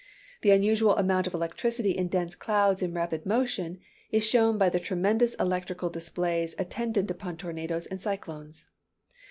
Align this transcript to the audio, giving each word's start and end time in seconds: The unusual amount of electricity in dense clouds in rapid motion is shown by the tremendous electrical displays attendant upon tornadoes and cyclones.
The 0.41 0.49
unusual 0.49 0.95
amount 0.97 1.27
of 1.27 1.35
electricity 1.35 1.91
in 1.91 2.07
dense 2.07 2.33
clouds 2.33 2.81
in 2.81 2.91
rapid 2.91 3.23
motion 3.23 3.77
is 4.11 4.25
shown 4.25 4.57
by 4.57 4.67
the 4.69 4.79
tremendous 4.79 5.35
electrical 5.35 5.91
displays 5.91 6.55
attendant 6.57 7.11
upon 7.11 7.37
tornadoes 7.37 7.85
and 7.85 8.01
cyclones. 8.01 8.65